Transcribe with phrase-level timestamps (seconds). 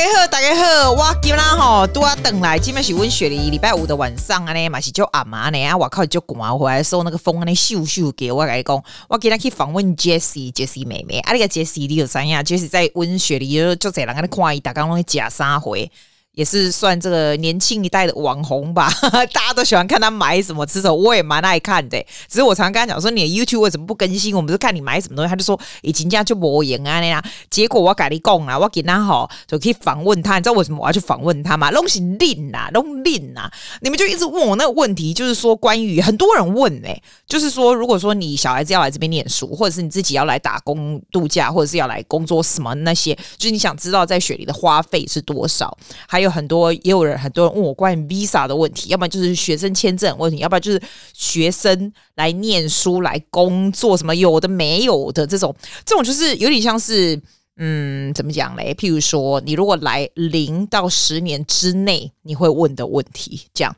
[0.00, 15.92] 大家好，大家好，我今仔吼拄啊等来，今麦是温雪梨礼拜五的晚上啊呢，嘛是就暗嘛呢啊，我靠就寒回来的时候那个风安尼咻咻给我来讲，我今仔去访问 Jessie，Jessie 妹妹，啊，那个 Jessie 你有知影？Jessie 在温雪梨就这人安尼看伊，大家拢会假三回。
[16.40, 18.90] 也是算这个年轻一代的网红吧，
[19.30, 22.02] 大家都喜欢看他买什么吃什么，我也蛮爱看的。
[22.28, 24.34] 只是我常常跟他讲说，你的 YouTube 为什么不更新？
[24.34, 27.22] 我们是看你买什么东西，他就说已经这样就无言啊那样。
[27.50, 31.70] 结果我改你讲啊，我给他好就可以访问他，你知道为什么我要去访问他吗？
[31.70, 33.50] 东西练呐，东练呐，
[33.82, 45.76] 你们就一直问我那个问题，就是说关于很多人问哎、就是说如果说你小孩子要来这边念书，或者是你自己要来打工度假，或者是要来工作什么那些，就是你想知道在雪梨的花费是多少，
[46.08, 46.20] 还。
[46.20, 50.80] 有很多，也有人很多人问我关于 visa 的问题，要不然就是学生签证问题，要不然就是
[51.12, 57.20] 学生来念书来工作什么有的没有的这种，这种就是有点像是，
[57.56, 58.74] 嗯，怎么讲嘞？
[58.74, 63.76] 譬如说，你如果来零到十年之内，你会问的问题，这样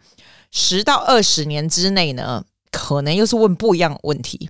[0.50, 4.48] 十到二十年之内呢，可能又是问不一样的问题。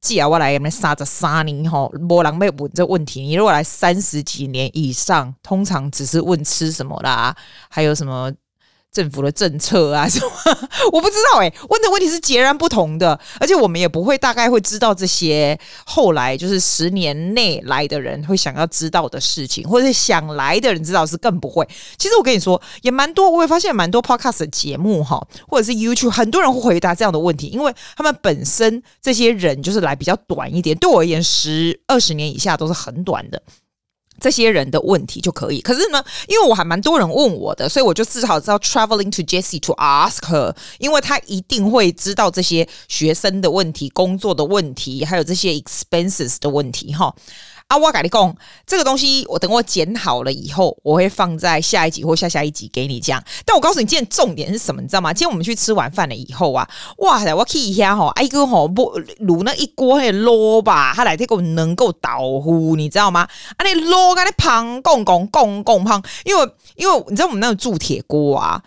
[0.00, 3.22] 既然我来三十三年吼，没人会问这问题。
[3.22, 7.36] 你如果来三十几年以上，通常只是问吃什么啦，
[7.68, 8.32] 还有什么？
[8.96, 10.30] 政府的政策啊 什么，
[10.90, 21.68] 我不知道哎、问的问题是截然不同的，而且我们也不会大概会知道这些后来就是十年内来的人会想要知道的事情，或者是想来的人知道是更不会。
[21.98, 33.42] 其实我跟你说也蛮多，我也发现蛮多 podcast 节目哈，或者是 YouTube，很多人会回答这样的问题，因为他们本身这些人就是来比较短一点，对我而言十二十年以下都是很短的。
[34.20, 47.14] 这些人的问题就可以，可是呢，因为我还蛮多人问我的，所以我就至少知道 traveling to Jessie to ask her，因为他一定会知道这些学生的问题、工作的问题，还有这些 expenses 的问题，哈。
[47.68, 53.20] 啊，我跟你讲，这个东西我等我剪好了以后，我会放在下一集或下下一集给你讲。
[53.44, 54.80] 但我告诉你，今天重点是什么？
[54.80, 55.12] 你知道吗？
[55.12, 56.68] 今天我们去吃完饭了以后啊，
[56.98, 63.22] 哇塞，我去一下吼，哎哥吼不卤那一锅那捞吧，他来这个能够倒呼，你知道吗？
[63.22, 68.62] 啊，那捞跟那胖，公公公公胖，因为因为你知道我们那个铸铁锅啊。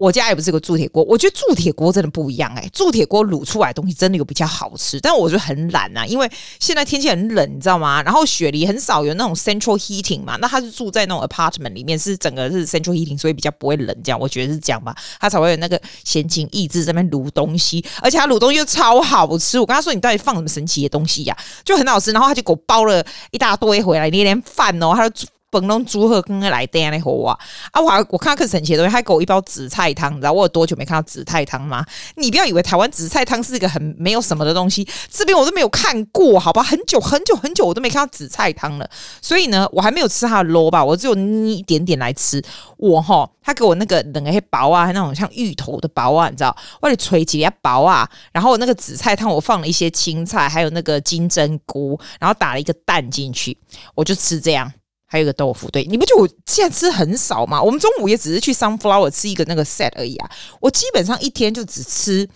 [0.00, 6.26] 我家也不是个铸铁锅，我觉得铸铁锅真的不一样哎、欸，铸铁锅卤出来的东西真的有比较好吃，但我就很懒呐，因为
[6.58, 8.02] 现在天气很冷，你知道吗？
[8.02, 19.60] 然后雪梨很少有那种 central heating 嘛，那他是住在那种 apartment 里面，是整个是 central heating，所以比较不会冷，这样我觉得是这样吧，他才会有那个闲情逸致在那边卤东西，而且他卤东西又超好吃。
[19.60, 25.28] 我跟他说你到底放什么神奇的东西呀、就很好吃，然后他就给我包了一大堆回来，连连饭哦，他就。
[25.50, 27.38] 本龙组合跟来电那火啊
[27.72, 27.80] 啊！
[27.80, 31.84] 我还我看到更神奇的东西，还给我一包紫菜汤，你知道我有多久没看到紫菜汤吗？
[32.16, 36.62] 你不要以为台湾紫菜汤是一个很没有什么的东西，这边我都没有看过，好吧？
[36.62, 38.88] 很久很久很久我都没看到紫菜汤了。
[39.20, 42.42] 所以呢，我还没有吃它的肉吧，我只有捏一点点来吃。
[42.76, 46.56] 我哈，他给我那个冷些薄啊，那种像芋头的薄啊，你知道？
[46.80, 53.56] 我得捶几粒薄啊，然后那个紫菜汤我放了一些青菜，还有那个金针菇，然后打了一个蛋进去，
[53.94, 54.72] 我就吃这样。
[55.12, 57.60] 还有一个豆腐，对，你不觉得我现在吃很少吗？
[57.60, 60.30] 我们中午也只是去 Sunflower 吃一个那个 set 而已啊。
[60.60, 62.28] 我基本上一天就只吃，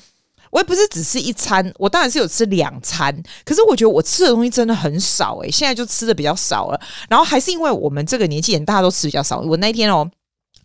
[0.51, 3.17] 我也不是只吃一餐，我当然是有吃两餐。
[3.45, 6.81] 可是我觉得我吃的东西真的很少诶、现在就吃的比较少了。
[7.09, 9.39] 然后还是因为我们这个年纪人，大家都吃比较少。
[9.39, 10.11] 我那天哦，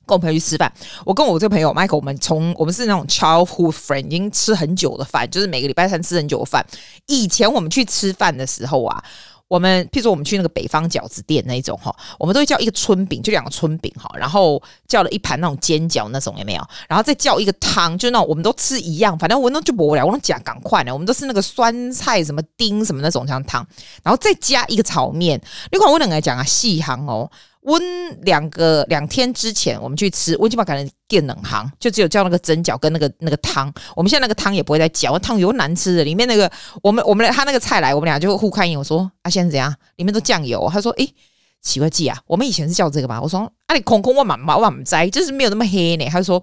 [0.07, 0.73] 跟我朋友去吃饭，
[1.05, 6.65] 我跟我这个朋友 Michael，我们从我们是那种 childhood friend，已经吃很久的饭，就是每个礼拜三吃很久的饭。
[7.05, 9.03] 以前我们去吃饭的时候啊。
[9.49, 16.63] 我们譬如说，我们去那个北方饺子店那一种哈，我们都会叫一个春饼，就两个春饼哈，然后叫了一盘那种煎饺那种有没有？
[16.87, 23.65] 然后再叫一个汤，就那种我们都吃一样，反正我那就不了，我讲赶快呢，我们都是那个酸菜什么丁什么那种像汤，
[24.03, 25.41] 然后再加一个炒面。
[25.71, 27.29] 你看我两个讲啊，细行哦。
[27.61, 27.81] 温
[28.21, 33.71] 两个两天之前，我们去吃，温基本可能电冷行，就只有叫那个蒸饺跟那个那个汤。
[33.95, 36.49] 我们现在那个汤也不会再叫，汤油难吃的，里面那个
[36.81, 38.79] 我们我们他那个菜来，我们俩就互看一眼。
[38.79, 39.73] 我说啊，现在怎样？
[39.97, 40.69] 里面都酱油。
[40.71, 41.13] 他说诶，
[41.61, 43.21] 奇怪记啊，我们以前是叫这个吧？
[43.21, 46.05] 我说啊，你空空我满满我满摘，就是没有那么黑呢。
[46.09, 46.41] 他就说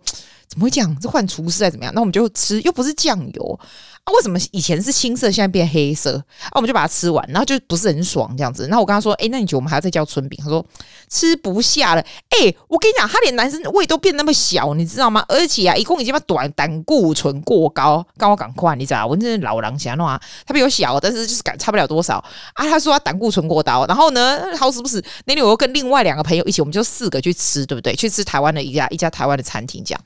[0.49, 0.97] 怎么会这样？
[1.01, 1.95] 这换厨师还怎么样？
[1.95, 3.61] 那我们就吃，又不是酱油。
[4.07, 6.17] 啊，为什么以前是青色，现在变黑色？
[6.45, 8.63] 啊，我们就把它吃完，然后就不是很爽这样子。
[8.69, 10.65] 然后我跟他说：“哎，那你觉得我们还要再叫春饼？”他说
[11.11, 12.01] ：“吃不下了。”
[12.31, 15.25] 哎，我跟你讲，他连男生胃都变那么小，你知道吗？
[15.27, 19.05] 而且啊，一共已经把短胆固醇过高，刚我赶快，你知道？
[19.05, 22.19] 我真是老狼想弄啊，他比我小，但是就是赶差不了多少
[22.55, 22.65] 啊。
[22.65, 27.93] 他说他胆固醇过高，然后呢，好死不死，那天我又跟另外两个朋友一起，我们就四个去吃，对不对？
[27.97, 30.01] 去吃台湾的一家一家台湾的餐厅，这样。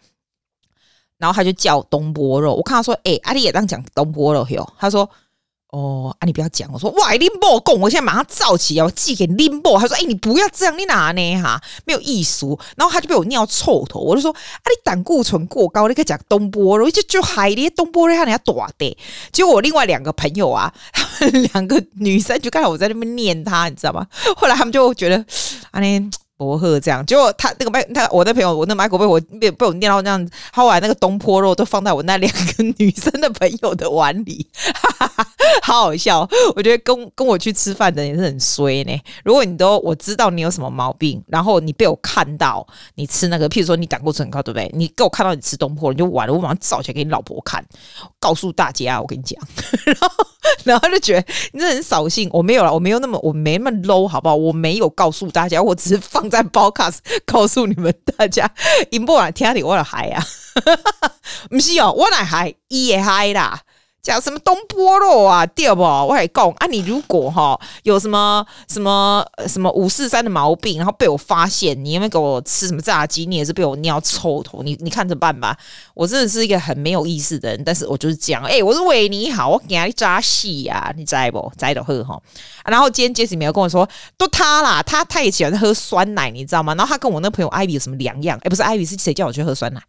[1.20, 5.08] 然后他就叫东坡肉，我看他说：“哎、欸，阿弟也当讲东坡肉哟。”他说
[5.68, 9.78] ：“哦啊，你不要讲，我说哇，林波贡，我现在马上造起啊，我寄给林波。
[9.78, 11.60] 他说，哎、欸，你不要这样，你哪呢哈？
[11.84, 12.58] 没有艺术。
[12.74, 18.96] 然后他就被我尿臭头，我就说，啊，你胆固醇过高，你可以讲东坡肉，就就海里东坡肉，他人家多的。
[19.30, 24.06] 结果我另外两个朋友啊，他 们两个女生就看到我在那边念他，你知道吗？
[24.36, 25.24] 后来他们就觉得，
[25.70, 26.10] 啊你。
[26.40, 35.26] 伯赫这样，结果他那个麦，他我的朋友，我那麦果被我被被我念到这样子，后来那个东坡肉都放在我那两个女生的朋友的碗里，哈哈哈，
[35.62, 36.26] 好好笑。
[36.56, 38.98] 我觉得跟跟我去吃饭的人也是很衰呢。
[39.22, 44.70] 如果你都我知道你有什么毛病，然后你被我看到你吃那个，譬如说你胆固醇很高，对不对？
[44.74, 47.62] 你给我看到你吃东坡，你就完了，我马上照起来给你老婆看，
[48.18, 49.38] 告诉大家，我跟你讲，
[49.84, 50.08] 然 后
[50.64, 52.30] 然后就觉得你这很扫兴。
[52.32, 54.34] 我没有了，我没有那么我没那么 low，好不好？
[54.34, 56.29] 我没有告诉大家，我只是放。
[56.30, 58.50] 在 Podcast 告诉你们大家，
[58.90, 60.24] 音波来听你我来嗨啊，
[61.50, 63.60] 不是哦，我来嗨，伊也嗨啦。
[64.02, 65.82] 讲什么东坡肉啊，对不？
[65.82, 73.26] 我还讲啊，你如果哈有什么什么什么五四三的毛病，然后被我发现，你有没有给我吃什么炸鸡？
[73.26, 75.56] 你也是被我尿臭头，你你看着办吧。
[75.94, 81.52] 我真的是一个很没有意思的人，但是我就是讲，哎、欸，我是为你好，我给你扎戏呀，你知不？
[81.58, 82.20] 知道喝哈。
[82.64, 86.74] 然后今天 Jesse 没有跟我说，都他啦，他他也喜欢喝酸奶，你知道吗？
[86.74, 88.38] 然后他跟我那朋友 Ivy 有什么两样？
[88.42, 89.82] 哎、不是 Ivy 是谁叫我去喝酸奶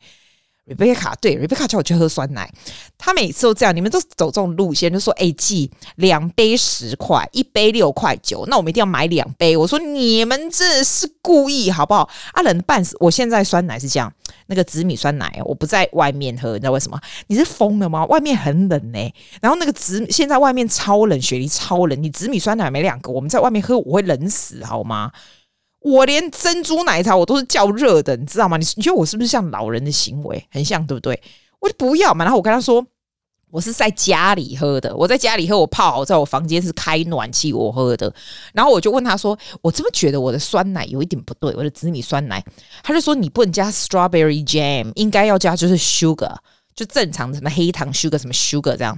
[0.77, 2.49] 瑞贝卡对瑞贝卡叫我去喝酸奶，
[2.97, 3.75] 他每次都这样。
[3.75, 12.95] 你们都走这种路线，就说：“哎，记两杯十块，一杯六块九，那我们一定要买两杯。”我说：“你们这是故意好不好？”啊，冷半死！
[12.99, 14.11] 我现在酸奶是这样，
[14.47, 16.99] 那个紫米酸奶，我不在外面喝，你知道为什么？
[17.27, 18.05] 你是疯了吗？
[18.05, 25.11] 外面很冷呢、然后那个紫现在外面超冷，雪梨超冷，你紫米酸奶没两个，我们在外面喝我会冷死好吗？
[25.81, 28.55] 我连珍珠奶茶我都是叫热的，你知道吗？
[28.57, 30.47] 你你觉得我是不是像老人的行为？
[30.51, 31.19] 很像，对不对？
[31.59, 32.23] 我就不要嘛。
[32.23, 32.85] 然后我跟他说，
[33.49, 38.13] 我是在家里喝的，我在家里喝，我泡好，在我房间是开暖气我喝的。
[38.53, 41.51] 然后我就问他说，我怎么觉得我的酸奶有一点不对？
[41.55, 42.43] 我的紫米酸奶，
[42.83, 46.35] 他就说你不能加 strawberry jam，应该要加就是 sugar，
[46.75, 48.95] 就正常的什么黑糖 sugar 什么 sugar 这样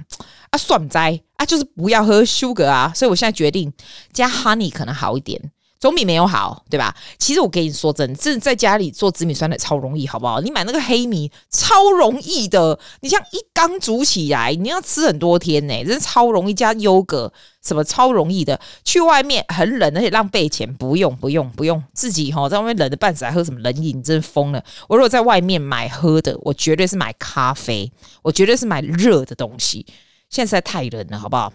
[0.50, 2.92] 啊，算在啊，就是不要喝 sugar 啊。
[2.94, 3.72] 所以我现在决定
[4.12, 5.40] 加 honey 可能好一点。
[5.78, 6.96] 总比没有好，对吧？
[7.18, 10.40] 其实我跟你说真的，在家里做紫米酸奶超容易，好不好？
[10.40, 16.54] 你买那个黑米超容易的，你像一缸煮起来，你要吃很多天呢，真的超容易。
[16.54, 17.32] 加优格
[17.66, 24.62] 什么超容易的，去外面很冷，而且浪费钱，不用不用不用，自己哈在外面冷的半死，还喝什么冷饮，真疯了。
[24.88, 27.90] 我如果在外面买喝的，我绝对是买咖啡，
[28.22, 29.84] 我绝对是买热的东西。
[30.30, 31.52] 现在实在太冷了，好不好？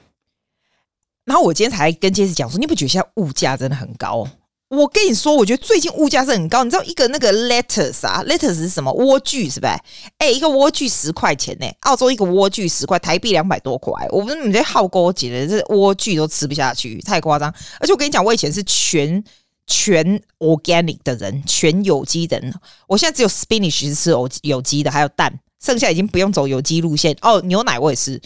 [1.29, 4.27] 然后我今天才跟 Jessie 讲说，你不觉得现在物价真的很高？
[4.69, 6.63] 我跟你说，我觉得最近物价是很高。
[6.63, 8.91] 你知道一个那个 lettuce 啊，lettuce 是什么？
[8.91, 9.73] 莴苣是不是？
[10.17, 13.93] 哎，一个莴苣十块钱呢，澳洲一个莴苣十块，台币两百多块。
[14.09, 17.53] 我们你这好高级的，这莴苣都吃不下去，太夸张。
[17.79, 19.23] 而且我跟你讲，我以前是全
[19.67, 22.51] 全 organic 的人，全有机人。
[22.87, 25.31] 我现在只有 spinach 是吃有有机的，还有蛋，
[25.63, 27.15] 剩下已经不用走有机路线。
[27.21, 28.19] 哦，牛奶我也是。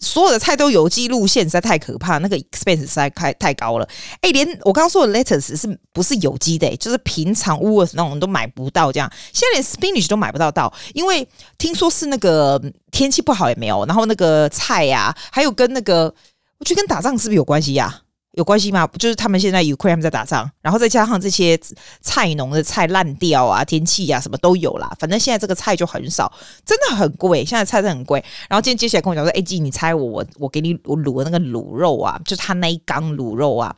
[0.00, 3.88] 所有的菜都有机路线实在太可怕，那个 expense 实在太太高了。
[4.20, 11.26] 哎、欸，连我刚刚说的 lettuce 是不是有机的、就是平常 words 那种都买不到，这样现在连 spinach 都买不到到，因为
[11.58, 12.62] 听说是那个
[12.92, 16.14] 天气不好也没有，然后那个菜呀、啊，还有跟那个，
[16.58, 18.02] 我觉得跟打仗是不是有关系呀、
[18.38, 18.88] 有关系吗？
[19.00, 21.58] 就是他们现在 Ukraine 在打仗，然后再加上这些
[22.00, 24.88] 菜农的菜烂掉啊，天气啊什么都有啦。
[25.00, 26.32] 反正现在这个菜就很少，
[26.64, 27.44] 真的很贵。
[27.44, 28.24] 现在菜真的很贵。
[28.48, 33.74] 然后今天接起来跟我讲说：“哎，鸡，你猜我我我给你我卤的那个卤肉啊，就是他那一缸卤肉啊，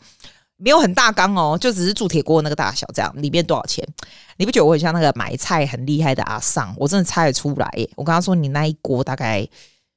[0.58, 3.10] 没有很大缸哦，就只是铸铁锅那个大小这样。
[3.16, 3.82] 里面多少钱？
[4.36, 6.74] 你不觉得我很像那个买菜很厉害的阿桑？
[6.76, 7.90] 我真的猜得出来耶。
[7.96, 9.48] 我跟他说你那一锅大概，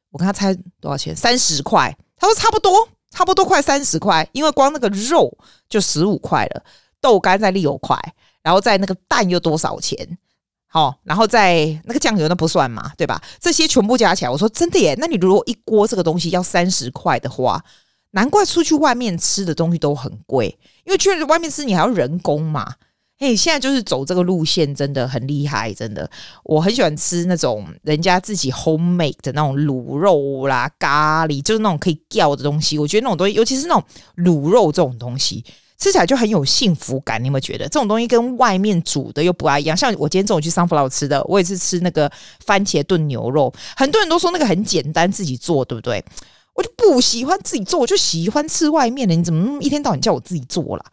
[0.10, 1.14] 我跟他猜多少钱？
[1.14, 1.94] 三十块。
[2.16, 5.38] 他说差不多。”差不多快三十块，因为光那个肉
[5.70, 6.64] 就十五块了，
[7.00, 7.96] 豆干再六块，
[8.42, 10.18] 然后再那个蛋又多少钱？
[10.66, 13.22] 好，然后再那个酱油那不算嘛，对吧？
[13.40, 17.64] 这些全部加起来，我说真的耶，那你如果一锅这个东西要三十块的话，
[18.12, 22.74] 难怪出去外面吃的东西都很贵，因为去外面吃你还要人工嘛。
[23.20, 26.10] 嘿，现在就是走这个路线，真的很厉害，真的。
[26.44, 32.78] 我很喜欢吃那种人家自己 homemade 的那种卤肉啦、咖喱，就是那种可以叫的东西。
[32.78, 33.84] 我觉得那种东西，尤其是那种
[34.18, 35.46] 卤肉这种东西，
[35.78, 37.22] 吃起来就很有幸福感。
[37.22, 39.78] 你有没有觉得这种东西跟外面煮的又不太一样？
[39.78, 42.12] 像我今天中午去 Sunflower 吃的，我也是吃那个
[42.46, 43.54] 番茄炖牛肉。
[43.78, 46.04] 很多人都说那个很简单，自己做对不对？
[46.56, 49.16] 我就不喜欢自己做，我就喜欢吃外面的。
[49.16, 50.84] 你怎么一天到晚叫我自己做啦？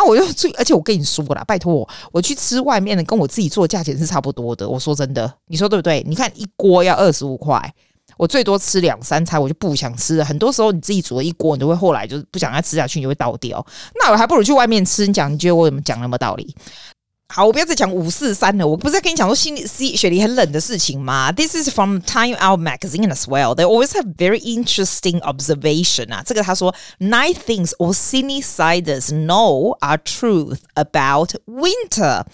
[0.00, 4.66] 那、啊、我就最，而且我跟你说了，拜托我，我去吃外面的，跟我自己做价钱是差不多的。
[4.66, 6.02] 我说真的，你说对不对？
[6.08, 7.74] 你看一锅要二十五块，
[8.16, 10.24] 我最多吃两三餐，我就不想吃了。
[10.24, 13.62] 很多时候你自己煮了一锅，你都会后来就是不想再吃下去，你就会倒掉。
[13.94, 15.06] 那我还不如去外面吃。
[15.06, 16.56] 你讲，你觉得我怎么讲那么道理？
[17.29, 18.65] 好，我不要再讲五四三了。
[18.65, 21.31] 我不是在跟你讲说心里雪梨很冷的事情吗？
[21.31, 23.55] This is from Time Out Magazine as well.
[23.55, 26.21] They always have very interesting observation 啊。
[26.23, 32.25] 这个他说，nine things all Sydneysiders know are truth about winter。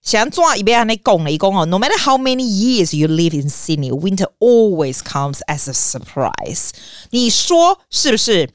[0.00, 6.70] 想抓一边那讲了一讲哦，No matter how many years you live in Sydney, winter always comes as a surprise。
[7.10, 8.48] 你说是不是？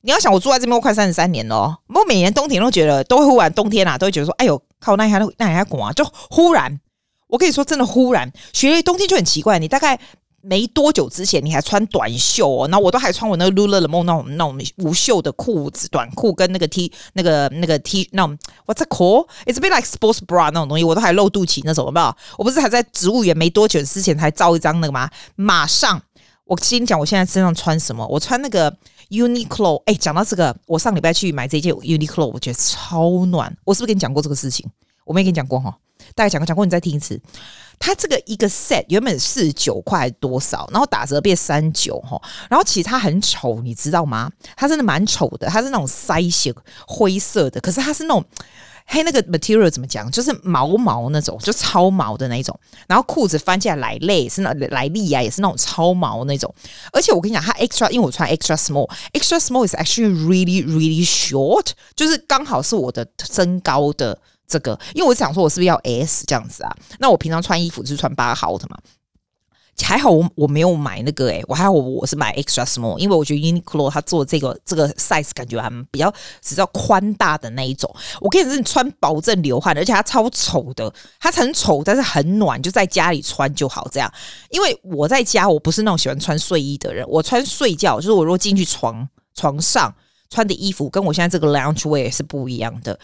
[0.00, 4.60] 你要想，我住在这边快三十三年了，我每年冬天都觉得都会忽然冬天啊，都会觉得说，哎呦。
[4.81, 5.93] 靠，那一下那一下滚啊！
[5.93, 6.79] 就忽然，
[7.27, 9.57] 我跟你说，真的忽然，雪梨冬天就很奇怪。
[9.59, 9.97] 你大概
[10.41, 18.35] 没多久之前，你还穿短袖哦，然后我都还穿我那个 Lululemon 那种那种无袖的裤子、短裤跟那个 T 那个那个 T 那种
[18.65, 19.27] What's it called?
[19.45, 22.17] It's a bit like sports bra 那种东西，我都还露肚脐那种，好不好？
[22.39, 25.07] 我不是还在植物园没多久之前才照一张那个吗？
[25.35, 26.01] 马上，
[26.45, 28.05] 我先讲，我现在身上穿什么？
[28.07, 28.75] 我穿那个
[29.11, 29.83] Uniqlo。
[29.85, 33.55] 哎，讲到这个，我上礼拜去买这件 Uniqlo，我觉得超暖。
[33.63, 34.67] 我是不是跟你讲过这个事情？
[35.05, 35.77] 我没跟你讲过哈，
[36.15, 37.21] 大概讲过讲过，你再听一次。
[37.77, 44.31] 它这个一个 set 原本四十九块多少，然后打折变三九哈，然后其实它很丑，你知道吗？
[44.55, 46.53] 它真的蛮丑的，它是那种腮型
[46.87, 48.23] 灰色的，可是它是那种
[48.85, 52.57] 嘿那个 material 怎么讲，就是毛毛那种，就超毛的那种。
[52.87, 56.53] 然后裤子翻起来来类是那来历啊，也是那种超毛那种。
[56.91, 64.17] 而且我跟你讲，它 extra，因为我穿 extra small，extra small is actually really really short，就是刚好是我的身高的。
[64.47, 66.75] 这个，因为我想说，我是不是要 S 这样子啊？
[66.99, 68.77] 那我平常穿衣服就是穿八号的嘛？
[69.83, 76.11] 还好我我没有买那个诶、我还好我是买 extra small，因为我觉得 Uniqlo 它做这个这个 size 感觉还比较
[76.47, 77.93] 比较宽大的那一种。
[78.19, 84.11] 我跟你说，你穿保证流汗，而且它超丑的，它很丑，但是很暖，就在家里穿就好这样。
[84.49, 89.93] 因为我在家我不是那种喜欢穿睡衣的人，我穿睡觉就是我如果进去床床上
[90.29, 92.99] 穿的衣服，跟我现在这个 lounge wear 是不一样的。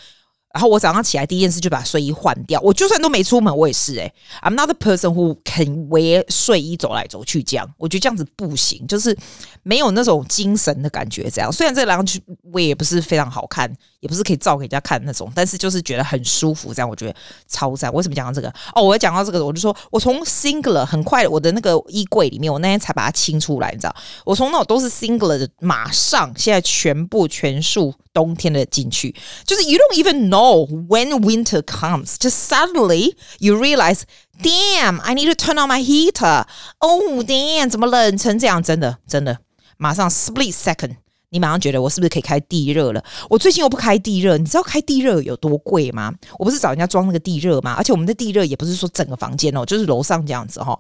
[0.54, 2.60] 然后我早上起来第一件事就把睡衣换掉。
[2.62, 4.12] 我就算都没出门，我也是诶、
[4.42, 7.72] I'm not a person who can wear 睡衣走来走去这样。
[7.78, 9.16] 我觉得这样子不行，就是
[9.64, 11.30] 没有那种精神的感觉。
[11.30, 12.18] 这样虽然这个 lounge
[12.52, 16.74] wear 也不是非常好看，也不是可以照给人家看那种，但是就是觉得很舒服。
[16.74, 17.16] 这样我觉得
[17.48, 17.92] 超赞。
[17.94, 18.54] 为什么讲到这个？
[18.76, 23.96] 哦，我要讲到这个，我就说我从 singular 很快，我的那个衣柜里面，我那天才把它清出来，你知道？
[24.26, 27.94] 我从那种都是 singular 的，马上现在全部全数。
[28.14, 32.16] 冬天的进去，就是 you don't even know when winter comes.
[32.16, 34.02] Just suddenly you realize,
[34.42, 36.46] damn, I need to turn on my heater.
[36.80, 38.64] Oh, damn，怎么冷成这样？
[38.64, 39.38] 真的，真的，
[39.78, 40.96] 马上 split second，
[41.30, 43.04] 你马上觉得我是不是可以开地热了？
[43.30, 46.14] 我最近又不开地热，你知道开地热有多贵吗？
[46.40, 47.74] 我不是找人家装那个地热吗？
[47.78, 50.78] 而且我们的地热也不是说整个房间哦，就是楼上这样子哈。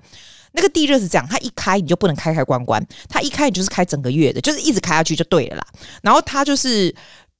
[0.53, 5.67] 那个地热是这样，它一开你就不能开开关关，它一开你就是开整个月的，就是一直开下去就对了啦。
[6.01, 6.93] 然后它就是。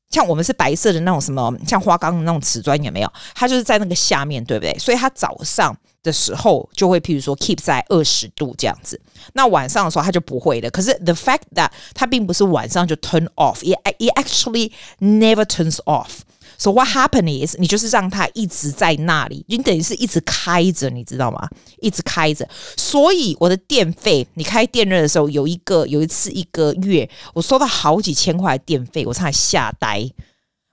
[0.10, 3.14] 像我们是白色的那种什么，像花岗的那种瓷砖也没有？
[3.36, 4.74] 它就是在那个下面对不对？
[4.80, 9.00] 所以它早上的时候就会，譬如说 keep 在二十度这样子。
[9.34, 10.72] 那晚上的时候它就不会的。
[10.72, 16.20] 可是 the fact that 它并不是晚上就 turn off，it it actually never turns off。
[16.58, 21.48] So what happened is，你就是让它一直在那里，你等于是一直开着，你知道吗？
[21.82, 22.48] 一直开着。
[22.76, 30.10] 所以我的电费，你开电热的时候，有一个有一次一个月，我收到好几千块电费，我差点吓呆。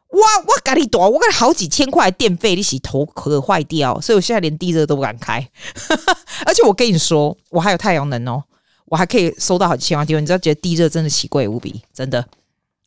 [0.08, 5.46] 哇，我赶你躲，我赶紧好几千块电费，你洗头壳坏掉，所以我现在连地热都不敢开。
[6.46, 8.42] 而且我跟你说，我还有太阳能哦，
[8.86, 10.20] 我还可以收到好几千块电费。
[10.20, 12.24] 你知道，觉得地热真的奇贵无比，真的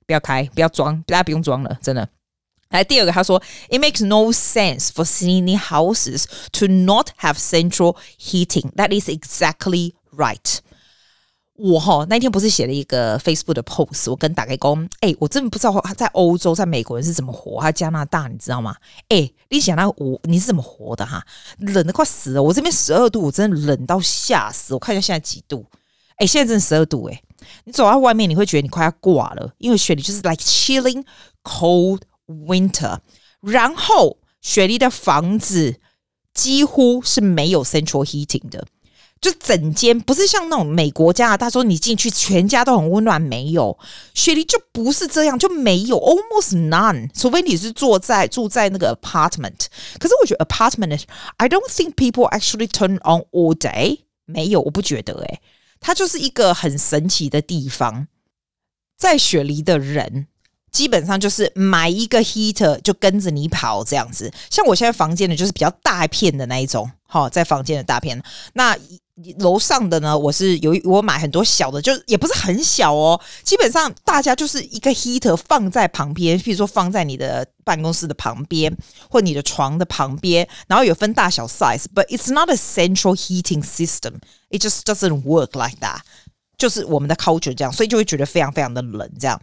[0.05, 2.07] 不要开，不要装，大家不用装了，真的。
[2.69, 8.71] 来第二个，他说，It makes no sense for Sydney houses to not have central heating.
[8.75, 10.57] That is exactly right.
[11.55, 18.75] 我哈那天不是写了一个 Facebook 的 post，我跟大家讲，哎，我真的不知道他在欧洲，在美国人是怎么活，他加拿大，你知道吗？
[19.09, 21.25] 哎，你想那我你是怎么活的哈？
[21.57, 24.75] 冷得快死了，我这边十二度，我真的冷到吓死。
[24.75, 25.65] 我看一下现在几度？
[26.17, 27.19] 哎，现在真的十二度哎，
[27.63, 31.03] 你走到外面你会觉得你快要挂了，因为雪里就是 like chilling
[31.43, 32.01] cold。
[32.27, 32.99] Winter，
[33.41, 35.79] 然后雪梨的房子
[36.33, 38.67] 几乎是没有 central heating 的，
[39.19, 43.77] 就整间不是像那种美国加拿大说你进去全家都很温暖，没有，
[44.13, 49.65] 雪梨就不是这样，就没有 almost none，除非你是坐在住在那个 apartment。
[49.99, 55.41] 可是我觉得 apartment，I don't think people actually turn on all day，没有，我不觉得诶、欸，
[55.79, 58.07] 它就是一个很神奇的地方，
[58.97, 60.27] 在雪梨的人。
[60.77, 68.21] 基本上就是买一个 heater 就跟着你跑这样子，像我现在房间的就是比较大片的那一种，哈，在房间的大片。
[68.53, 68.77] 那
[69.39, 73.19] 楼上的呢，我是有我买很多小的，就是也不是很小哦。
[73.41, 78.71] 基本上大家就是一个 heater 放在旁边，比如说放在你的办公室的旁边，
[79.09, 84.19] 或你的床的旁边，然后有分大小 size，but it's not a central heating system.
[84.51, 86.01] It just doesn't work like that.
[86.55, 89.41] 就是我们的 culture 这样，所以就会觉得非常非常的冷这样。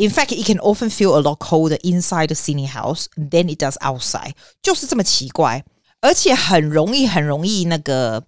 [0.00, 3.58] In fact, it can often feel a lot colder inside the senior house than it
[3.58, 4.32] does outside.
[4.62, 5.62] 就是这么奇怪。
[6.00, 8.24] 而且很容易，很容易那个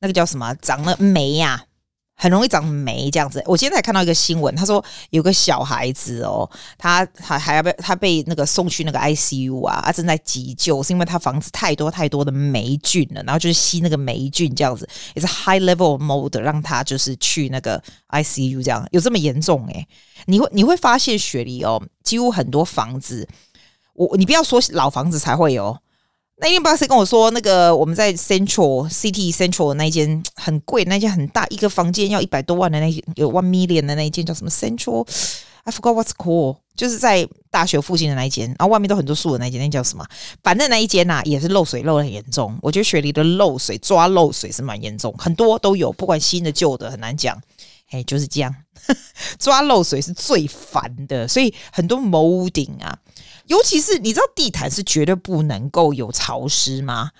[0.00, 1.64] 那个叫什么长了霉呀、
[2.20, 3.42] 很容易长霉这样子。
[3.46, 19.88] 我今天才看到一个新闻，他说有个小孩子哦，他还还要被他被那个送去那个 ICU 啊，他正在急救，是因为他房子太多太多的霉菌了，然后就是吸那个霉菌这样子，也是 high level mold 让他就是去那个 ICU 这样，有这么严重诶、
[20.26, 23.26] 你会你会发现雪梨哦，几乎很多房子，
[23.94, 25.74] 我你不要说老房子才会有。
[26.40, 40.06] 那天不知道谁跟我说，那个我们在 Central City Central 的那一间很贵，那间很大，一个房间要一百多万的那有 one million 的那一间叫什么 Central？I forgot what's called，就是在大学附近的那一间，然后外面都很多树的那一间，那叫什么？
[40.42, 42.58] 反正那一间呐、也是漏水漏得很严重。
[42.62, 47.38] 我觉得雪梨的漏水抓漏水是蛮严重，很多都有，不管新的旧的很难讲。
[47.90, 48.54] 哎，就是这样，
[49.38, 52.96] 抓漏水是最烦的，所以很多毛屋顶啊。
[53.50, 57.10] 尤其是你知道地毯是绝对不能够有潮湿吗？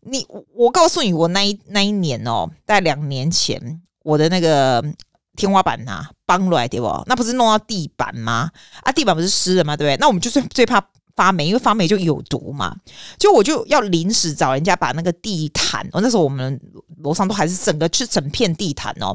[0.00, 4.82] 你我告诉你，我那一那一年哦，在两年前，我的那个
[5.36, 6.86] 天花板呐、啊，崩了对不？
[7.04, 8.50] 那不是弄到地板吗？
[8.84, 9.76] 啊，地板不是湿的吗？
[9.76, 10.00] 对不对？
[10.00, 10.82] 那我们就是最怕
[11.14, 12.74] 发霉，因为发霉就有毒嘛。
[13.18, 16.58] 就我就要临时找人家把那个地毯，哦，那时候我们
[17.04, 19.14] 楼上都还是整个是整片地毯哦，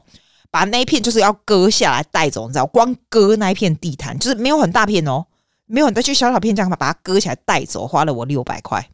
[0.51, 2.68] 把那一片就是要割下来带走，你知道？
[2.68, 5.25] 光割那一片地毯就是没有很大片哦。
[5.72, 8.86] 没有，你再去小小片这样把它割起来带走，花了我六百块，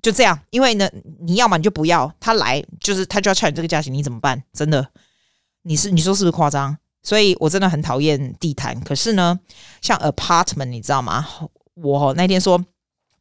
[0.00, 0.38] 就这样。
[0.50, 0.90] 因为呢，
[1.20, 4.42] 你要么你就不要，他来就是他就要差你这个价钱，你怎么办？
[4.52, 4.88] 真的，
[5.62, 6.76] 你是你说是不是夸张？
[7.02, 8.80] 所以我真的很讨厌地毯。
[8.80, 9.38] 可是呢，
[9.82, 11.26] 像 apartment，你知道吗？
[11.74, 12.64] 我那天说。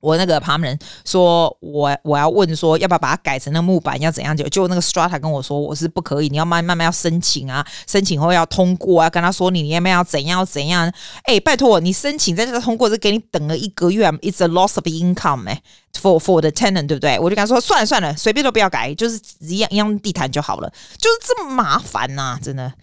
[0.04, 4.36] 我那个旁人说，我我要问说，要不要把它改成那木板，要怎样？
[4.36, 10.92] 就就那个 Strata 跟我说，我是不可以，你要慢慢慢要申请啊，申请后要通过啊，跟他说你你要不要怎样怎样？
[11.24, 15.62] 哎，拜托你申请在这通过，是给你等了一个月，It's a loss of income 哎
[16.02, 17.18] ，for for the tenant 对不对？
[17.18, 22.74] 我就跟他说，算了算了，随便都不要改，就是一样一样地毯就好了，就是这么麻烦呐、真的。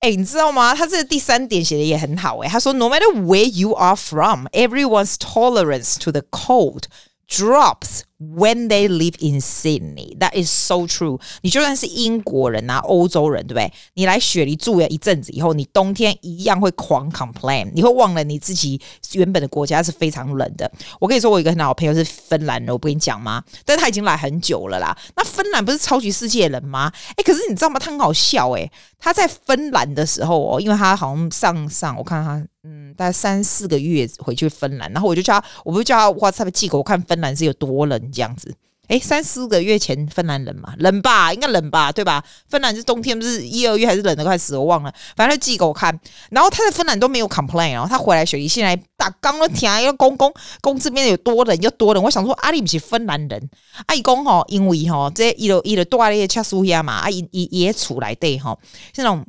[0.00, 0.74] 哎，你知道吗？
[0.74, 2.48] 他这个第三点写的也很好哎。
[2.48, 6.84] 他说，No matter where you are from, everyone's tolerance to the cold
[7.26, 10.15] drops when they live in Sydney.
[10.17, 11.19] That is so true.
[11.41, 13.71] 你就算是英国人啊，欧洲人，对不对？
[13.93, 18.79] 你来雪梨住了一阵子以后，你冬天一样会狂 complain，你会忘了你自己
[19.13, 20.69] 原本的国家是非常冷的。
[20.99, 23.43] 我跟你说，我有一个很好朋友是芬兰的，我不跟你讲吗？
[23.65, 24.97] 但是他已经来很久了啦。
[25.15, 26.91] 那芬兰不是超级世界冷吗？
[27.15, 27.79] 哎，可是你知道吗？
[27.79, 28.69] 他很好笑哎。
[29.01, 38.08] 他在芬兰的时候哦，因为他好像上上，我看他嗯，大概三四个月回去芬兰，然后我就叫他，我不是叫他 WhatsApp 寄给我看芬兰是有多冷。
[38.11, 38.53] 这样子，
[38.87, 40.73] 诶，三四个月前芬兰冷嘛？
[40.79, 42.23] 冷吧，应该冷吧，对吧？
[42.47, 44.91] 芬兰是冬天，不是一二月还是冷的快死，我忘了。
[45.15, 45.97] 反正他寄给我看，
[46.31, 52.03] 然后他在芬兰都没有 complain，然后他回来雪梨，现在打刚刚听，要公公公这边有多冷，有多冷。
[52.03, 53.49] 我想说，阿里不是芬兰人，
[53.85, 58.59] 阿姨公吼，因为吼这一楼一楼多那些恰苏亚嘛，阿姨也也出来对吼，
[58.95, 59.25] 是那种。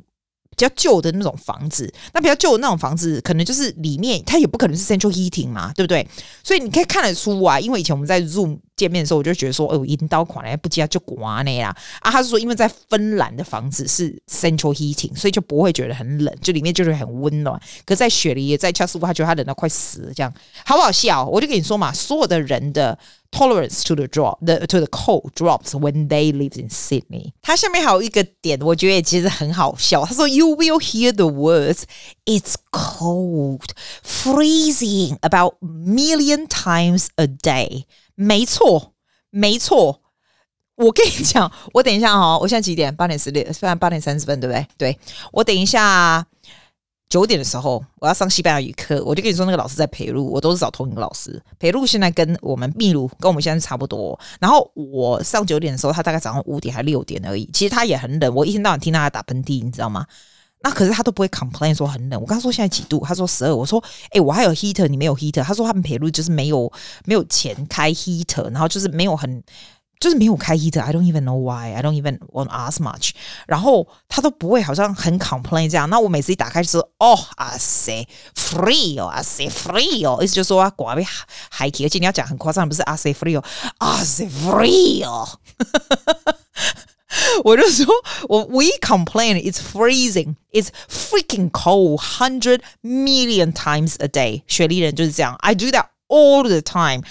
[0.57, 6.05] 比较旧的那种房子，那比较旧的那种房子，可能就是里面它也不可能是 central heating 嘛，对不对？
[6.43, 12.10] 所以你可以看得出啊，因为以前我们在 Zoom 见面的时候，我就觉得说，哦，引导款来不加就刮那啦啊。
[12.10, 17.60] 他是说，因为在芬兰的房子是 central heating，所以就不会觉得很冷，就里面就是很温暖。
[17.84, 20.32] 可在雪梨，在恰斯夫，他觉得他冷到快死了，这样
[20.64, 21.24] 好不好笑？
[21.26, 22.98] 我就跟你说嘛，所有的人的。
[23.32, 27.32] Tolerance to the drop, the to the cold drops when they live in Sydney。
[27.42, 30.06] 它下面还有一个点，我觉得也其实很好笑。
[30.06, 31.82] 他说：“You will hear the words
[32.24, 37.84] ‘It's cold, freezing’ about million times a day。”
[38.15, 38.93] 没错，
[39.29, 40.01] 没错。
[40.75, 42.95] 我跟你讲， 我等一下哈，我现在几点？
[42.95, 44.67] 八点十六，虽然八点三十分，对不对？
[44.77, 44.99] 对，
[45.31, 46.25] 我等一下。
[47.09, 51.43] 九点的时候，我要上西班牙语课，我就跟你说，那个老师在培路，我都是找同一个老师。
[51.59, 54.17] 培路现在跟我们秘鲁跟我们现在差不多。
[54.39, 57.49] 然后我上九点的时候，他大概早上五点还六点而已。
[57.51, 60.07] 其实他也很冷，我一天到晚听他打喷嚏，你知道吗？
[60.63, 62.19] 那可是他都不会 complain 说很冷。
[62.19, 63.55] 我刚说现在几度，他说十二。
[63.55, 65.43] 我说，哎、我还有 heater，你没有 heater？
[65.43, 66.71] 他说他们陪路就是没有
[67.05, 69.43] 没有钱开 heater，然后就是没有很。
[69.99, 71.75] 就是没有开 heater I don't even know why.
[71.75, 73.11] I don't even want ask much.
[73.45, 75.87] 然后他都不会好像很 complain 这样。
[75.91, 81.05] 那我每次一打开就是哦啊塞 free 哦啊塞 free 哦，意思就是说啊，寡被
[81.51, 83.43] 海提，而且你要讲很夸张，不是啊塞 free 哦
[83.77, 85.29] 啊塞 free 哦。
[87.44, 87.86] 我就说
[88.28, 95.66] 我 we complain it's freezing it's freaking cold hundred million times a day 雪梨人就是这样 I do
[95.66, 97.02] that all the time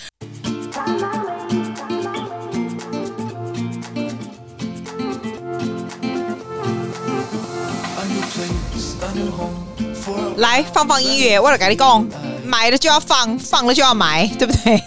[10.37, 12.05] 来放放音乐，我来跟你讲，
[12.43, 14.83] 买了就要放，放了就要买，对不对？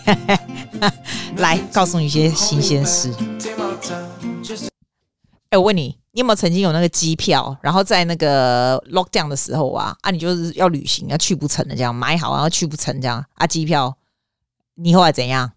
[1.36, 3.10] 来告诉你一些新鲜事。
[5.57, 13.95] 我问你，你有没有曾经有那个机票，然后在那个 lockdown 的时候啊，啊，你就是要旅行，要去不成的这样买好，然后去不成这样啊，机票
[14.75, 15.51] 你后来怎样？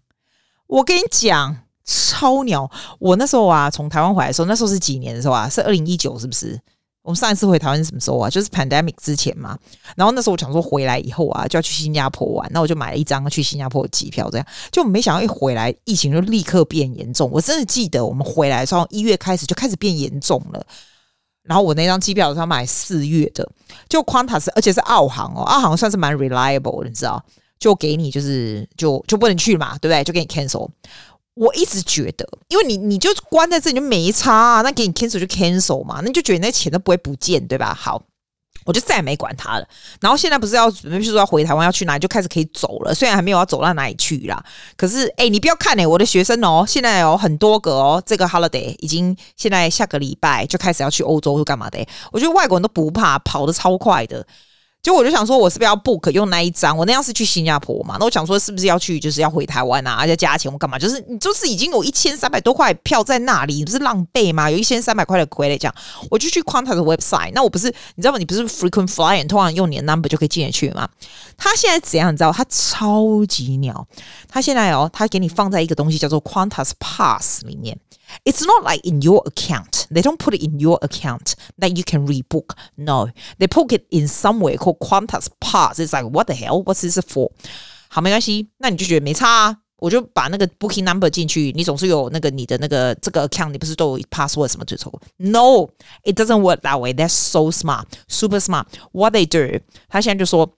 [0.67, 2.69] 我跟你讲，超鸟！
[2.99, 5.47] 我那时候啊，从台湾回来的时候，那时候是几年的时候啊？
[5.47, 6.59] 是二零一九，是不是？
[7.07, 8.29] 我们上一次回台湾是什么时候啊？
[8.29, 9.57] 就是 pandemic 之前嘛。
[9.95, 17.29] 然后那时候我想说回来以后啊，就要去新加坡玩，那我就买了一张去新加坡的机票，这样就没想到一回来，疫情就立刻变严重。
[17.31, 20.61] 我真的记得我们回来的时候，一月开始就开始变严重了。
[21.43, 23.49] 然后我那张机票是要买四月的，
[23.87, 27.23] 就 Qantas，而且是澳航哦，澳航算是蛮 reliable 的，你知道？
[27.57, 30.03] 就给你就是就就不能去嘛，对不对？
[30.03, 30.69] 就给你 cancel。
[31.37, 37.73] 我一直觉得，因为你你就关在这里就没差啊，那给你 cancel 就 cancel 嘛，那你就觉得那钱都不会不见，对吧？
[37.73, 38.01] 好，
[38.65, 39.67] 我就再也没管他了。
[40.01, 42.93] 然后现在不是要准备说要回台湾要去哪里，就开始可以走了。
[42.93, 44.43] 虽然还没有要走到哪里去啦，
[44.75, 51.85] 可是哎，你不要看哎、我的学生哦，现在有很多个哦，这个 holiday 已经现在下个礼拜就开始要去欧洲，是干嘛的？
[52.11, 54.25] 我觉得外国人都不怕，跑得超快的。
[54.83, 56.77] 就我就想说，我是不是要 book 用那一张？
[56.77, 57.97] 我那样是去新加坡嘛？
[57.99, 59.97] 那我想说，是不是要去，就是要回台湾啊？
[59.99, 60.79] 而且加钱我干嘛？
[60.79, 64.49] 就是你就是已经有一千三百多块票在那里，你不是浪费吗？
[64.49, 65.73] 有一千三百块的亏来讲，
[66.09, 67.31] 我就去 Qantas 的 website。
[67.33, 68.17] 那我不是你知道吗？
[68.17, 70.87] 你不是 frequent flyer，通常用你的 number 就可以进得去吗？
[71.35, 72.13] 他现在怎样？
[72.13, 72.31] 你知道？
[72.31, 73.85] 他超级鸟。
[74.29, 77.77] 他现在哦，他给你放在一个东西叫做 Qantas Pass 里面。
[78.24, 79.86] It's not like in your account.
[79.90, 82.54] They don't put it in your account that you can rebook.
[82.76, 85.78] No, they put it in somewhere called Qantas Pass.
[85.78, 86.62] It's like what the hell?
[86.62, 87.30] What's this for?
[87.88, 89.56] 好，没关系，那你就觉得没差啊。
[89.78, 94.82] 我就把那个 booking number 进去，你总是有那个你的那个这个 account，你不是都有 password 什么之类
[95.30, 95.70] No,
[96.04, 96.92] it doesn't work that way.
[96.92, 98.66] That's so smart, super smart.
[98.92, 99.60] What they do?
[99.88, 100.54] 他现在就说。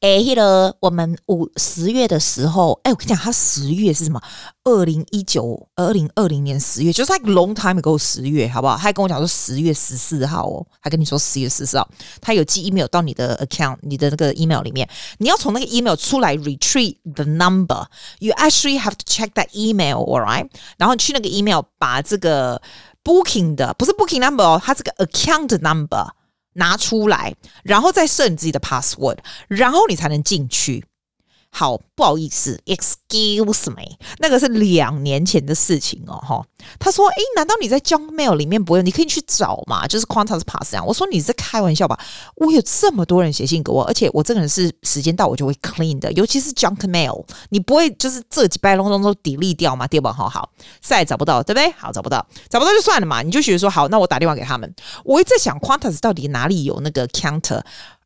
[0.00, 4.20] 哎，那个我们五十月的时候，哎，我跟你讲，他十月是什么？
[4.64, 8.76] 二零一九、二零二零年十月，就是他 long time ago 十月，好不好？
[8.76, 11.88] 他跟我讲说十月十四号哦，还跟你说十月十四号，
[12.20, 17.86] 他有寄 email 到你的 account，你的那个 email 里面，你要从那个 email 出来 retrieve the number。
[18.20, 20.48] You actually have to check that email, alright？
[20.78, 22.62] 然后去那个 email 把这个
[23.02, 26.12] booking 的，不是 booking number 哦，它这个 account number。
[26.54, 30.84] 拿出来，然后再设你自己的 password，然后你才能进去。
[31.54, 33.82] 好，不好意思，excuse me，
[34.18, 36.42] 那个是两年前的事情哦，哈。
[36.78, 38.82] 他说，诶，难道你在 junk mail 里面不会？
[38.82, 40.82] 你可以去找嘛，就是 Quantas Pass 啊。
[40.82, 41.98] 我说你在开玩笑吧？
[42.36, 49.86] 我有这么多人写信给我，而且我这个人是时间到我就会 clean 的，尤其是 junk mail，你不会就是这几百隆咚都 delete 掉吗？
[49.86, 50.10] 对吧？
[50.10, 50.48] 好好，
[50.80, 51.70] 再也找不到，对不对？
[51.72, 54.74] 好，找不到，找不到就算了嘛，你就觉得说好，那我打电话给他们。
[55.04, 57.60] 我一直在想 Quantas 到底哪里有那个 counter。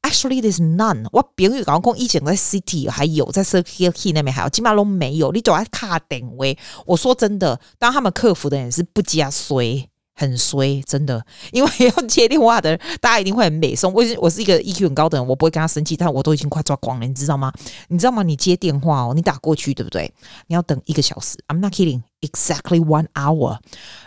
[0.06, 1.04] Actually, there's none。
[1.10, 5.32] 我朋友讲讲以前在 City 还有，在 Circular Quay 那边还有，基本上都没有。
[5.32, 6.56] 你都要卡定位。
[6.86, 11.26] 我说真的，当他们客服的人是不加衰，很衰，真的。
[11.50, 13.92] 因为要接电话的人，大家一定会很美送。
[13.92, 17.52] 我我是一个 EQ 很高的人，我不会跟他生气，但我都已经快抓狂了，你知道吗？
[17.88, 18.22] 你知道吗？
[18.22, 20.14] 你接电话哦，你打过去对不对？
[20.46, 21.36] 你要等一个小时。
[21.48, 22.02] I'm not kidding.
[22.26, 23.58] Exactly one hour，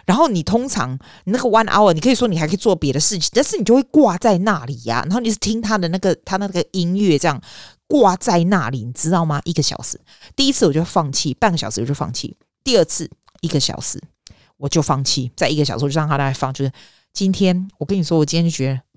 [0.05, 5.03] 然后你通常你那个 one hour，你可以说你还可以做别的事情，但是你就会挂在那里呀、啊。
[5.03, 7.41] 然后你是听他的那个他那个音乐这样
[7.87, 9.41] 挂在那里，你知道吗？
[9.45, 9.99] 一个小时，
[10.35, 13.09] 第一次我就放弃，半个小时我就放弃，第二次
[13.41, 14.01] 一个小时
[14.57, 16.53] 我就放弃，再一个小时我就让他来放。
[16.53, 16.71] 就是
[17.13, 18.88] 今天我跟你说，我今天就觉得。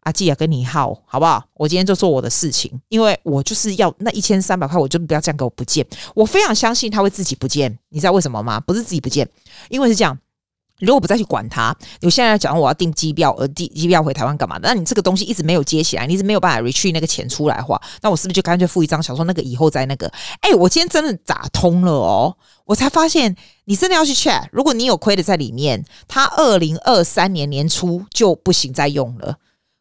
[0.00, 1.44] 阿季啊，跟你耗好不好？
[1.54, 5.86] 我今天就做我的事情，因为我就是要那一千三百块，我就不要这样给我不见。
[6.14, 8.58] 我非常相信他会自己不见，你知道为什么吗？
[8.60, 9.28] 不是自己不见，
[9.68, 10.18] 因为是这样。
[10.78, 14.58] 如果不再去管他，我现在讲我要订机票，呃，订机票回台湾干嘛？
[14.62, 20.10] 那你这个东西一直没有接起来，你一直没有办法 retrieve 那个钱出来的话，那我是不是就干脆付一张，想说那个以后再那个？
[20.40, 22.34] 哎、我今天真的打通了哦，
[22.64, 23.36] 我才发现
[23.66, 24.48] 你真的要去 check。
[24.52, 29.36] 如果你有亏的在里面，他二零二三年年初就不行再用了。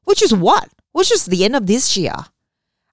[0.10, 0.68] Which is what?
[0.92, 2.16] Which is the end of this year?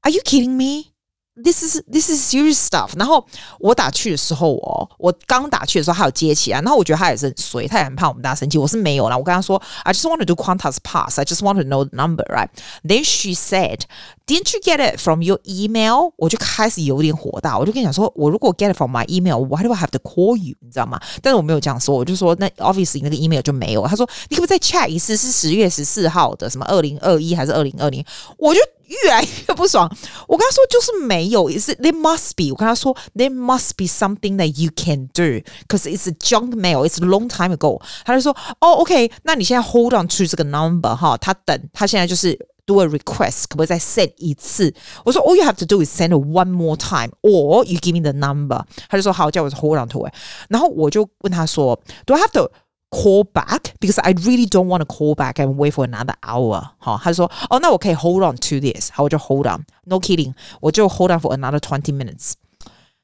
[0.04, 0.92] Are you kidding me?
[1.41, 2.91] this is this is serious stuff。
[2.97, 3.25] 然后
[3.59, 8.57] 我打去的时候哦，我刚打去的时候他有接起来，然后我觉得他也是很衰，他也很怕我们大家生气。
[8.57, 11.19] 我是没有啦，我跟他说，I just want to do Qantas pass.
[11.19, 12.49] I just want to know the number, right?
[12.83, 13.85] Then she said,
[14.31, 16.13] Didn't you get it from your email？
[16.15, 20.55] 我就开始有点火大，我就跟你讲说，我如果 get it from my email，why do I have to call you？
[20.61, 20.97] 你知道吗？
[21.21, 23.85] 但是我没有这样说，我就说那 obviously 那个 email 就没有。
[23.85, 25.17] 他说你可不可以再 check 一次？
[25.17, 28.05] 是十月十四号的，什么二零二一还是二零二零？
[28.37, 29.89] 我就 越来越不爽。
[30.27, 32.51] 我跟他说就是没有，也是 there must be。
[32.51, 37.55] 我跟他说 there must be something that you can do，cause it's a junk mail，it's a long time
[37.55, 37.81] ago。
[38.05, 42.47] 他就说哦，OK，那你现在 hold on to 这个 number 哈，他等他现在就是。
[42.67, 44.71] Do a request，可不可以再 send 一次？
[45.03, 48.13] 我说 All you have to do is send it one more time，or you give me the
[48.13, 48.63] number。
[48.87, 50.13] 他就说好，叫我 hold on to it。
[50.47, 52.51] 然后我就问他说，Do I have to
[52.95, 56.71] call back？Because I really don't want to call back and wait for another hour。
[56.77, 58.91] 好，他就说哦，那我可以 hold on to this。
[58.91, 62.33] 好，我就 hold on。No kidding，我就 hold on for another twenty minutes。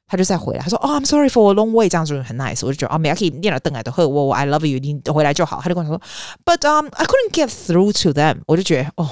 [0.06, 2.64] 他就再回来，他说哦，I'm sorry for a long wait，这样子很 nice。
[2.64, 5.60] 我就觉得哦，没可以念了等来的呵，我我 I love you，你回来就好。
[5.62, 6.00] 他就跟我说，
[6.44, 8.42] But um I couldn't get through to them。
[8.46, 9.08] 我就觉得哦。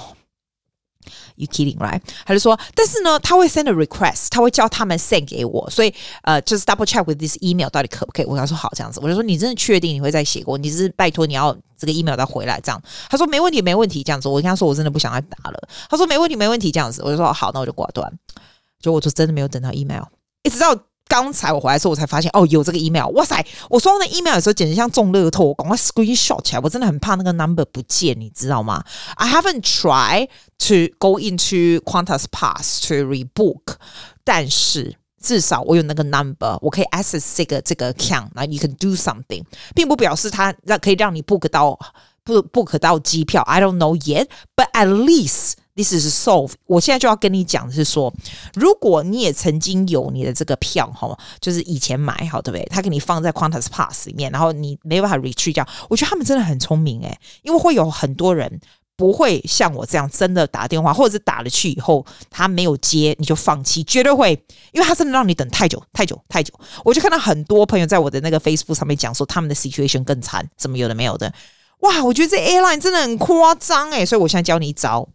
[1.36, 2.02] You kidding, right？
[2.26, 8.26] 他就说，但是呢，他会 send a request，他会叫他们 send 给我，所以呃，就是 double check with this email 到底可不可以？
[8.26, 10.58] 我跟他说好，这样子，我就说你真的确定你会再写过？
[10.58, 12.82] 你是拜托你要这个 email 再回来这样？
[13.10, 14.30] 他说没问题，没问题，这样子。
[14.30, 15.60] 我跟他说我真的不想再打了。
[15.90, 17.02] 他说没问题，没问题，这样子。
[17.04, 18.12] 我就说好，那我就挂断。
[18.82, 20.04] 就我就真的没有等到 email，
[20.44, 20.76] 一直到。
[21.12, 23.06] 刚才我回来的时候，我才发现哦，有这个 email。
[23.10, 23.46] 哇塞！
[23.70, 25.44] 我收到那 email 的时候，简直像中乐透。
[25.44, 28.82] 我赶快 screenshot 起来，我真的很怕那个 number 不见，你知道吗
[29.18, 33.76] ？I haven't tried to go into Qantas Pass to rebook，
[34.24, 39.44] 但是至少我有那个 number，我可以 access 这个这个 account，那 you can do something，
[39.76, 41.78] 并不表示它让可以让你 book 到
[42.24, 43.42] 不 book 到机票。
[43.42, 45.56] I don't know yet，but at least。
[45.76, 46.52] This is solve。
[46.66, 48.14] 我现在就要跟你讲的是说，
[48.56, 52.66] 如果你也曾经有你的这个票哈，就是以前买好对不对？
[52.66, 55.68] 他给你放在 Quantas Pass 里面，然后你没办法 retrieve 掉。
[55.90, 58.60] 我觉得他们真的很聪明诶，因为会有很多人
[58.98, 64.32] 不会像我这样真的打电话，或者是打了去以后他没有接你就放弃，绝对会，
[64.74, 66.54] 因为他真的让你等太久太久太久。
[66.84, 71.34] 我就看到很多朋友在我的那个 Facebook 上面讲说，他们的 situation 更惨，怎么有的没有的。
[71.80, 75.08] 哇，我觉得这 airline 真的很夸张诶，所以我现在教你一招。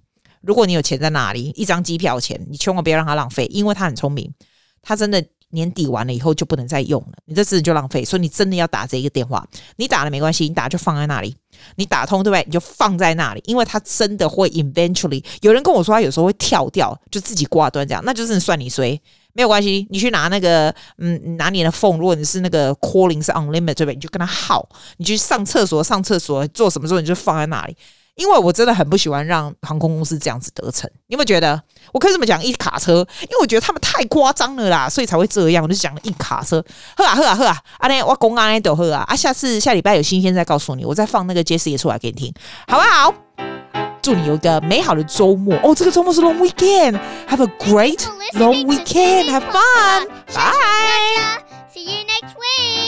[0.46, 4.32] 如果你有钱在哪里，一张机票钱，你千万不要让它浪费，因为他很聪明，
[4.80, 11.35] 他真的年底完了以后就不能再用了，你这次就浪费，所以你真的要打这一个电话，你打了没关系，你打就放在那里，
[11.76, 12.44] 你打通对不对？
[12.44, 19.00] 你就放在那里，因为他真的会 eventually 有人跟我说他有时候会跳掉，就自己挂断这样，那就是算你衰，
[19.32, 23.94] 没有关系，你去拿那个嗯，拿你的 phone，如果你是那个 calling 是 unlimited 对不对？
[23.94, 27.76] 你就跟他耗，你去上厕所上厕所做什么时候你就放在那里。
[28.16, 31.62] 因为我真的很不喜欢让航空公司这样子得逞，你有没有觉得？
[31.92, 35.62] 我可以这么讲，一卡车，因为我觉得他们太夸张了啦，所以才会这样。
[35.62, 36.64] 我就讲了一卡车，
[36.96, 39.14] 喝啊喝啊喝啊，阿内我公阿内都喝啊啊！
[39.14, 42.35] 下次下礼拜有新鲜再告诉你，我再放那个 Jessie 也出来给你听，
[42.66, 43.14] 好不好？
[44.00, 45.74] 祝你有一个美好的周末哦！
[45.74, 48.00] 这个周末是 Long Weekend，Have a great
[48.33, 52.86] long weekend，Have fun，Bye，See you next week。